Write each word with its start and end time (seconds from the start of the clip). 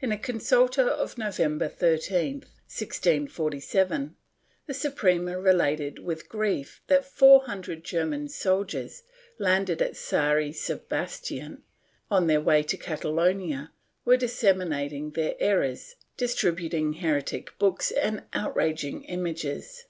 In 0.00 0.12
a 0.12 0.16
consulta 0.16 0.86
of 0.86 1.18
November 1.18 1.66
13, 1.66 2.34
1647, 2.66 4.14
the 4.66 4.74
Suprema 4.74 5.40
related 5.40 5.98
with 5.98 6.28
grief 6.28 6.80
that 6.86 7.04
four 7.04 7.46
hundred 7.46 7.82
German 7.82 8.28
soldiers, 8.28 9.02
landed 9.40 9.82
at 9.82 9.96
San 9.96 10.52
Sebastian, 10.52 11.64
on 12.12 12.28
their 12.28 12.40
way 12.40 12.62
to 12.62 12.76
Catalonia, 12.76 13.72
were 14.04 14.16
dissem 14.16 14.62
inating 14.64 15.10
their 15.14 15.34
errors, 15.40 15.96
distributing 16.16 16.92
heretic 16.92 17.58
books 17.58 17.90
and 17.90 18.22
outraging 18.34 19.02
images. 19.06 19.86